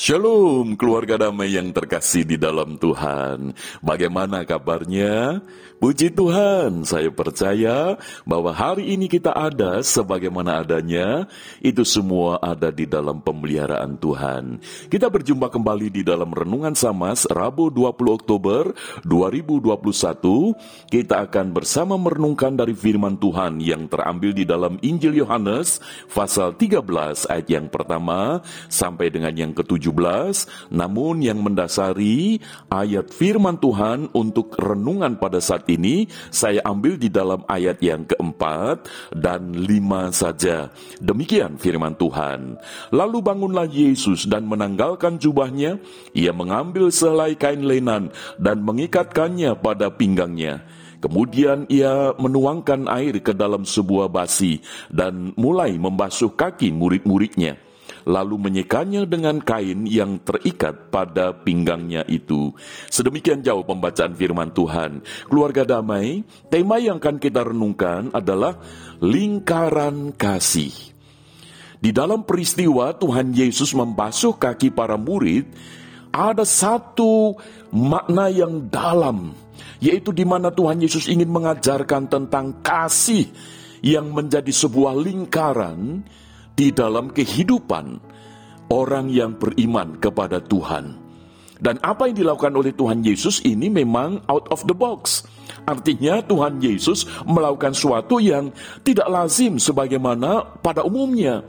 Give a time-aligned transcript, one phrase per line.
[0.00, 3.52] Shalom keluarga damai yang terkasih di dalam Tuhan.
[3.84, 5.44] Bagaimana kabarnya?
[5.76, 11.28] Puji Tuhan, saya percaya bahwa hari ini kita ada sebagaimana adanya,
[11.60, 14.60] itu semua ada di dalam pemeliharaan Tuhan.
[14.88, 18.72] Kita berjumpa kembali di dalam Renungan Samas, Rabu 20 Oktober
[19.04, 20.88] 2021.
[20.88, 27.28] Kita akan bersama merenungkan dari firman Tuhan yang terambil di dalam Injil Yohanes, pasal 13
[27.28, 29.89] ayat yang pertama sampai dengan yang ke-17,
[30.70, 32.38] namun yang mendasari
[32.70, 38.86] ayat firman Tuhan untuk renungan pada saat ini saya ambil di dalam ayat yang keempat
[39.14, 40.70] dan lima saja.
[41.02, 42.56] Demikian firman Tuhan.
[42.94, 45.80] Lalu bangunlah Yesus dan menanggalkan jubahnya.
[46.14, 50.62] Ia mengambil selai kain lenan dan mengikatkannya pada pinggangnya.
[51.00, 54.60] Kemudian ia menuangkan air ke dalam sebuah basi
[54.92, 57.69] dan mulai membasuh kaki murid-muridnya
[58.04, 62.52] lalu menyekanya dengan kain yang terikat pada pinggangnya itu.
[62.88, 65.04] Sedemikian jauh pembacaan firman Tuhan.
[65.28, 68.56] Keluarga damai, tema yang akan kita renungkan adalah
[69.00, 70.72] lingkaran kasih.
[71.80, 75.48] Di dalam peristiwa Tuhan Yesus membasuh kaki para murid,
[76.12, 77.40] ada satu
[77.72, 79.32] makna yang dalam,
[79.80, 83.32] yaitu di mana Tuhan Yesus ingin mengajarkan tentang kasih
[83.80, 86.04] yang menjadi sebuah lingkaran
[86.54, 87.98] di dalam kehidupan
[88.70, 91.10] orang yang beriman kepada Tuhan.
[91.60, 95.28] Dan apa yang dilakukan oleh Tuhan Yesus ini memang out of the box.
[95.68, 98.48] Artinya Tuhan Yesus melakukan sesuatu yang
[98.80, 101.44] tidak lazim sebagaimana pada umumnya.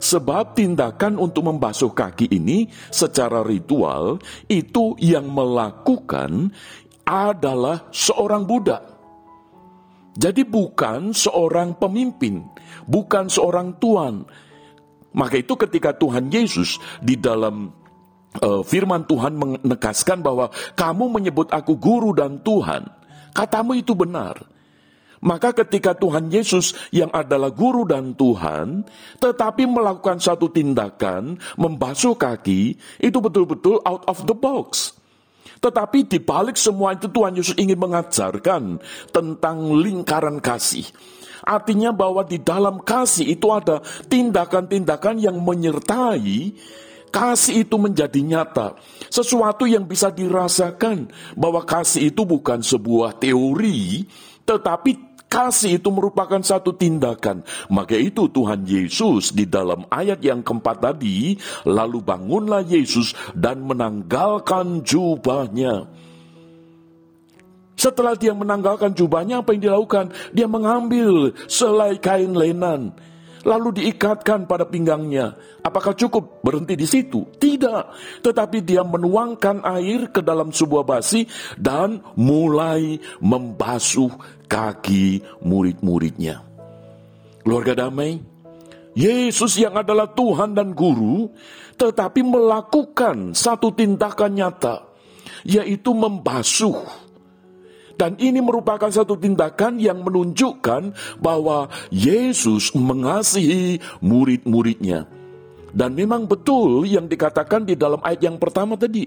[0.00, 4.16] Sebab tindakan untuk membasuh kaki ini secara ritual
[4.48, 6.56] itu yang melakukan
[7.04, 8.99] adalah seorang budak.
[10.18, 12.42] Jadi bukan seorang pemimpin,
[12.86, 14.26] bukan seorang tuan,
[15.14, 17.70] maka itu ketika Tuhan Yesus di dalam
[18.42, 22.86] uh, firman Tuhan menegaskan bahwa kamu menyebut aku guru dan Tuhan,
[23.34, 24.38] katamu itu benar.
[25.20, 28.88] Maka ketika Tuhan Yesus yang adalah guru dan Tuhan,
[29.20, 34.96] tetapi melakukan satu tindakan, membasuh kaki, itu betul-betul out of the box.
[35.60, 38.80] Tetapi di balik semua itu Tuhan Yesus ingin mengajarkan
[39.12, 40.88] tentang lingkaran kasih.
[41.44, 46.52] Artinya bahwa di dalam kasih itu ada tindakan-tindakan yang menyertai
[47.10, 48.78] kasih itu menjadi nyata.
[49.10, 54.06] Sesuatu yang bisa dirasakan bahwa kasih itu bukan sebuah teori,
[54.46, 57.46] tetapi kasih itu merupakan satu tindakan.
[57.70, 64.82] Maka itu Tuhan Yesus di dalam ayat yang keempat tadi, lalu bangunlah Yesus dan menanggalkan
[64.82, 65.86] jubahnya.
[67.78, 70.12] Setelah dia menanggalkan jubahnya, apa yang dilakukan?
[70.36, 72.92] Dia mengambil selai kain lenan,
[73.44, 75.36] lalu diikatkan pada pinggangnya.
[75.64, 77.24] Apakah cukup berhenti di situ?
[77.36, 77.82] Tidak,
[78.24, 81.24] tetapi dia menuangkan air ke dalam sebuah basi
[81.56, 84.12] dan mulai membasuh
[84.48, 86.44] kaki murid-muridnya.
[87.40, 88.20] Keluarga damai,
[88.92, 91.30] Yesus yang adalah Tuhan dan Guru,
[91.80, 94.84] tetapi melakukan satu tindakan nyata,
[95.46, 96.76] yaitu membasuh
[98.00, 105.04] dan ini merupakan satu tindakan yang menunjukkan bahwa Yesus mengasihi murid-muridnya.
[105.68, 109.04] Dan memang betul yang dikatakan di dalam ayat yang pertama tadi.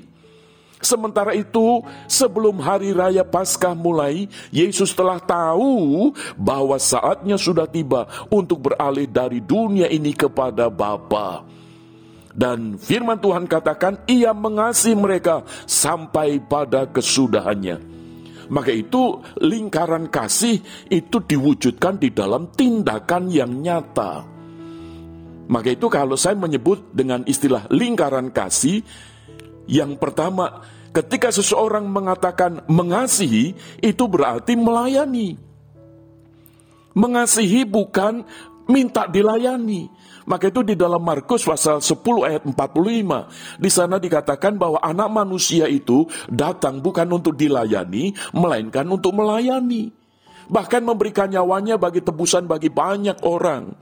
[0.77, 8.69] Sementara itu, sebelum hari raya Paskah mulai, Yesus telah tahu bahwa saatnya sudah tiba untuk
[8.69, 11.41] beralih dari dunia ini kepada Bapa.
[12.29, 17.92] Dan firman Tuhan katakan, ia mengasihi mereka sampai pada kesudahannya.
[18.53, 20.61] Maka itu lingkaran kasih
[20.93, 24.29] itu diwujudkan di dalam tindakan yang nyata.
[25.49, 28.85] Maka itu kalau saya menyebut dengan istilah lingkaran kasih,
[29.65, 30.61] yang pertama
[30.93, 35.35] ketika seseorang mengatakan mengasihi itu berarti melayani.
[36.93, 38.21] Mengasihi bukan
[38.67, 39.89] minta dilayani.
[40.23, 45.67] Maka itu di dalam Markus pasal 10 ayat 45, di sana dikatakan bahwa anak manusia
[45.67, 49.91] itu datang bukan untuk dilayani, melainkan untuk melayani.
[50.47, 53.75] Bahkan memberikan nyawanya bagi tebusan bagi banyak orang.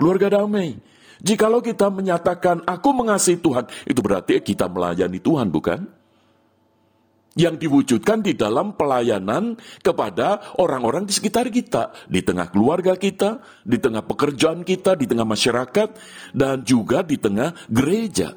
[0.00, 0.76] Keluarga damai.
[1.24, 6.03] Jikalau kita menyatakan aku mengasihi Tuhan, itu berarti kita melayani Tuhan, bukan?
[7.34, 13.78] Yang diwujudkan di dalam pelayanan kepada orang-orang di sekitar kita, di tengah keluarga kita, di
[13.78, 15.88] tengah pekerjaan kita, di tengah masyarakat,
[16.30, 18.34] dan juga di tengah gereja.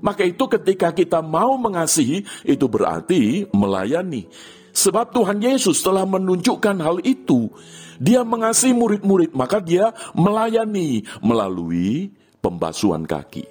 [0.00, 4.28] Maka itu ketika kita mau mengasihi, itu berarti melayani.
[4.76, 7.48] Sebab Tuhan Yesus telah menunjukkan hal itu.
[7.96, 12.12] Dia mengasihi murid-murid, maka dia melayani melalui
[12.44, 13.48] pembasuhan kaki.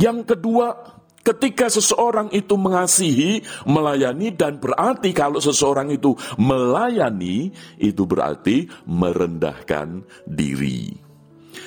[0.00, 8.68] Yang kedua, ketika seseorang itu mengasihi, melayani, dan berarti kalau seseorang itu melayani, itu berarti
[8.88, 11.08] merendahkan diri.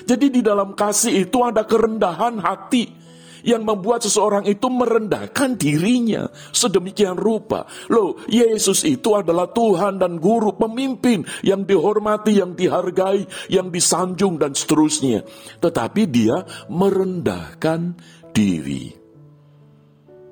[0.01, 3.01] Jadi di dalam kasih itu ada kerendahan hati
[3.41, 7.65] yang membuat seseorang itu merendahkan dirinya sedemikian rupa.
[7.89, 14.53] Loh, Yesus itu adalah Tuhan dan guru pemimpin yang dihormati, yang dihargai, yang disanjung dan
[14.53, 15.25] seterusnya.
[15.57, 17.97] Tetapi dia merendahkan
[18.31, 19.00] diri.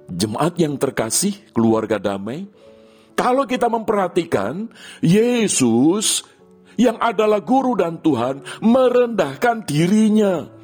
[0.09, 2.49] Jemaat yang terkasih, keluarga damai,
[3.13, 4.69] kalau kita memperhatikan
[5.05, 6.25] Yesus
[6.79, 10.59] yang adalah guru dan Tuhan merendahkan dirinya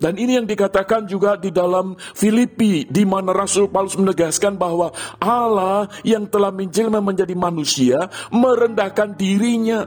[0.00, 4.88] dan ini yang dikatakan juga di dalam Filipi, di mana Rasul Paulus menegaskan bahwa
[5.20, 9.84] Allah yang telah menjelma menjadi manusia, merendahkan dirinya,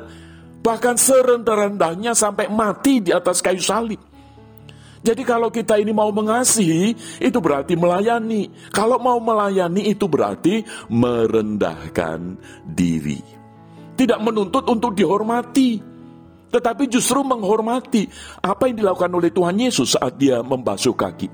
[0.61, 4.12] bahkan serendah-rendahnya sampai mati di atas kayu salib.
[5.03, 8.47] Jadi kalau kita ini mau mengasihi, itu berarti melayani.
[8.71, 13.19] Kalau mau melayani, itu berarti merendahkan diri.
[13.93, 15.93] Tidak menuntut untuk dihormati
[16.53, 18.05] tetapi justru menghormati
[18.45, 21.25] apa yang dilakukan oleh Tuhan Yesus saat dia membasuh kaki.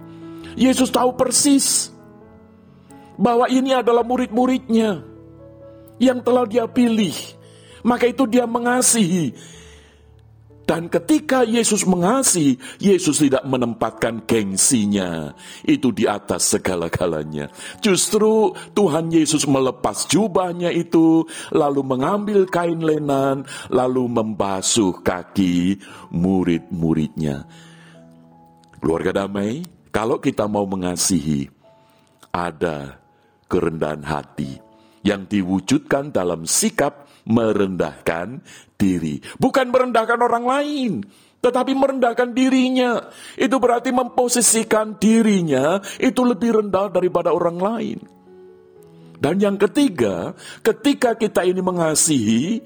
[0.56, 1.92] Yesus tahu persis
[3.20, 5.04] bahwa ini adalah murid-muridnya
[6.00, 7.12] yang telah dia pilih.
[7.84, 9.36] Maka itu dia mengasihi
[10.70, 15.34] dan ketika Yesus mengasihi, Yesus tidak menempatkan gengsinya
[15.66, 17.50] itu di atas segala-galanya.
[17.82, 25.82] Justru Tuhan Yesus melepas jubahnya itu, lalu mengambil kain lenan, lalu membasuh kaki
[26.14, 27.50] murid-muridnya.
[28.78, 31.50] Keluarga damai, kalau kita mau mengasihi,
[32.30, 33.02] ada
[33.50, 34.69] kerendahan hati
[35.10, 38.46] yang diwujudkan dalam sikap merendahkan
[38.78, 39.18] diri.
[39.42, 40.92] Bukan merendahkan orang lain,
[41.42, 43.10] tetapi merendahkan dirinya.
[43.34, 48.00] Itu berarti memposisikan dirinya itu lebih rendah daripada orang lain.
[49.20, 50.32] Dan yang ketiga,
[50.64, 52.64] ketika kita ini mengasihi,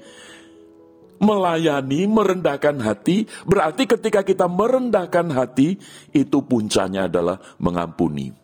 [1.18, 5.74] melayani, merendahkan hati, berarti ketika kita merendahkan hati,
[6.14, 8.43] itu puncanya adalah mengampuni.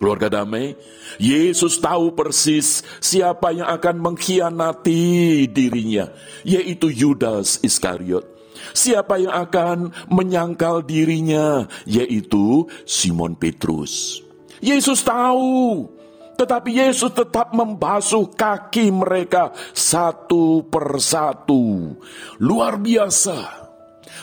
[0.00, 0.80] Keluarga damai,
[1.20, 6.08] Yesus tahu persis siapa yang akan mengkhianati dirinya,
[6.40, 8.24] yaitu Yudas Iskariot.
[8.72, 14.24] Siapa yang akan menyangkal dirinya, yaitu Simon Petrus.
[14.64, 15.92] Yesus tahu,
[16.40, 21.92] tetapi Yesus tetap membasuh kaki mereka satu persatu.
[22.40, 23.68] Luar biasa.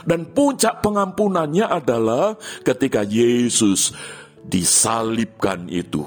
[0.09, 2.33] Dan puncak pengampunannya adalah
[2.65, 3.93] ketika Yesus
[4.47, 6.03] disalibkan itu.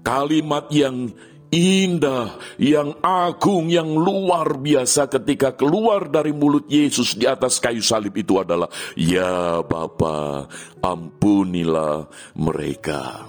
[0.00, 1.12] Kalimat yang
[1.52, 8.14] indah, yang agung, yang luar biasa ketika keluar dari mulut Yesus di atas kayu salib
[8.16, 10.48] itu adalah, Ya Bapa,
[10.80, 13.28] ampunilah mereka.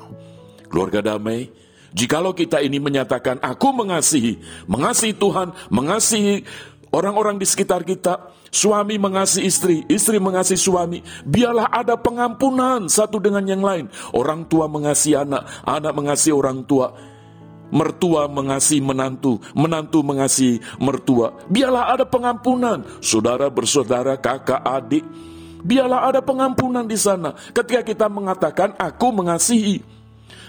[0.71, 1.51] Keluarga damai,
[1.91, 4.39] jikalau kita ini menyatakan, aku mengasihi,
[4.69, 6.47] mengasihi Tuhan, mengasihi
[6.91, 10.99] orang-orang di sekitar kita, Suami mengasihi istri, istri mengasihi suami.
[11.23, 13.87] Biarlah ada pengampunan satu dengan yang lain.
[14.11, 16.91] Orang tua mengasihi anak, anak mengasihi orang tua.
[17.71, 21.31] Mertua mengasihi menantu, menantu mengasihi mertua.
[21.47, 22.83] Biarlah ada pengampunan.
[22.99, 25.07] Saudara bersaudara, kakak, adik.
[25.63, 27.31] Biarlah ada pengampunan di sana.
[27.55, 29.79] Ketika kita mengatakan, aku mengasihi.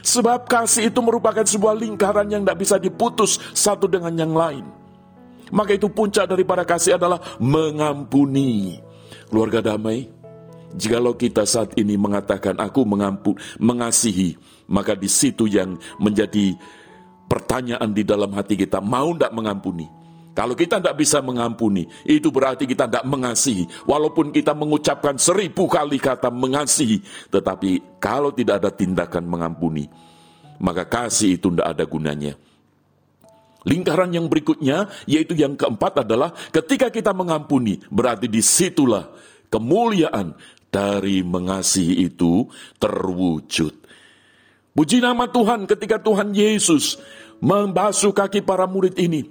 [0.02, 4.81] Sebab kasih itu merupakan sebuah lingkaran yang tidak bisa diputus satu dengan yang lain.
[5.52, 8.80] Maka itu puncak daripada kasih adalah mengampuni.
[9.28, 10.08] Keluarga damai,
[10.76, 14.36] jikalau kita saat ini mengatakan aku mengampun, mengasihi,
[14.68, 16.56] maka di situ yang menjadi
[17.28, 19.88] pertanyaan di dalam hati kita, mau tidak mengampuni?
[20.32, 23.68] Kalau kita tidak bisa mengampuni, itu berarti kita tidak mengasihi.
[23.84, 29.92] Walaupun kita mengucapkan seribu kali kata mengasihi, tetapi kalau tidak ada tindakan mengampuni,
[30.56, 32.32] maka kasih itu tidak ada gunanya.
[33.62, 39.06] Lingkaran yang berikutnya, yaitu yang keempat adalah ketika kita mengampuni, berarti di situlah
[39.46, 40.34] kemuliaan
[40.72, 42.48] dari mengasihi itu
[42.80, 43.74] terwujud.
[44.72, 46.96] Puji nama Tuhan ketika Tuhan Yesus
[47.44, 49.28] membasuh kaki para murid ini.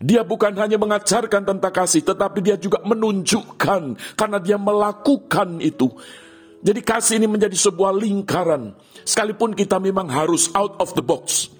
[0.00, 5.92] Dia bukan hanya mengajarkan tentang kasih, tetapi dia juga menunjukkan karena dia melakukan itu.
[6.64, 8.72] Jadi kasih ini menjadi sebuah lingkaran.
[9.04, 11.52] Sekalipun kita memang harus out of the box.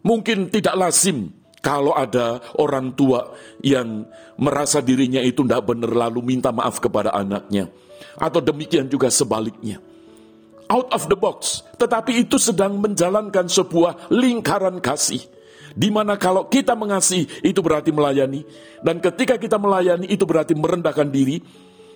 [0.00, 4.08] Mungkin tidak lazim kalau ada orang tua yang
[4.40, 7.68] merasa dirinya itu tidak benar lalu minta maaf kepada anaknya.
[8.16, 9.76] Atau demikian juga sebaliknya.
[10.72, 11.60] Out of the box.
[11.76, 15.20] Tetapi itu sedang menjalankan sebuah lingkaran kasih.
[15.76, 18.42] Di mana kalau kita mengasihi itu berarti melayani.
[18.80, 21.44] Dan ketika kita melayani itu berarti merendahkan diri.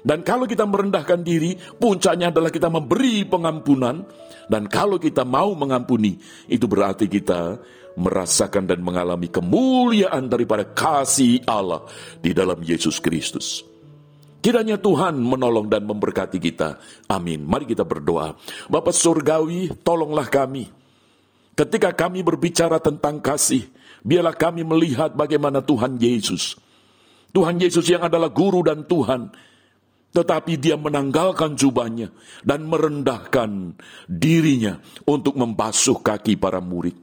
[0.04, 4.04] Dan kalau kita merendahkan diri, puncaknya adalah kita memberi pengampunan.
[4.44, 7.56] Dan kalau kita mau mengampuni, itu berarti kita
[7.94, 11.86] merasakan dan mengalami kemuliaan daripada kasih Allah
[12.18, 13.62] di dalam Yesus Kristus.
[14.44, 16.76] Kiranya Tuhan menolong dan memberkati kita.
[17.08, 17.48] Amin.
[17.48, 18.36] Mari kita berdoa.
[18.68, 20.68] Bapak Surgawi, tolonglah kami.
[21.56, 23.64] Ketika kami berbicara tentang kasih,
[24.04, 26.60] biarlah kami melihat bagaimana Tuhan Yesus.
[27.32, 29.32] Tuhan Yesus yang adalah guru dan Tuhan
[30.14, 32.14] tetapi dia menanggalkan jubahnya
[32.46, 33.74] dan merendahkan
[34.06, 34.78] dirinya
[35.10, 36.94] untuk membasuh kaki para murid.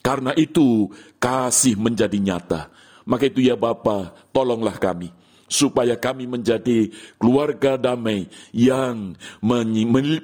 [0.00, 0.88] Karena itu
[1.18, 2.70] kasih menjadi nyata.
[3.08, 5.10] Maka itu ya Bapa, tolonglah kami
[5.48, 9.16] supaya kami menjadi keluarga damai yang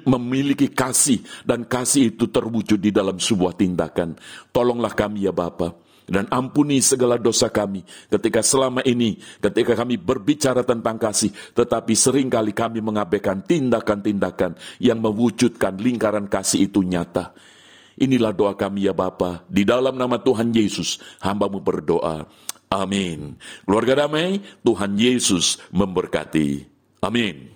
[0.05, 4.13] memiliki kasih dan kasih itu terwujud di dalam sebuah tindakan.
[4.53, 7.81] Tolonglah kami ya Bapak dan ampuni segala dosa kami
[8.13, 15.01] ketika selama ini ketika kami berbicara tentang kasih tetapi sering kali kami mengabaikan tindakan-tindakan yang
[15.01, 17.33] mewujudkan lingkaran kasih itu nyata
[17.95, 19.47] inilah doa kami ya Bapa.
[19.47, 22.27] Di dalam nama Tuhan Yesus hambamu berdoa.
[22.69, 23.39] Amin.
[23.63, 26.67] Keluarga damai Tuhan Yesus memberkati.
[26.99, 27.54] Amin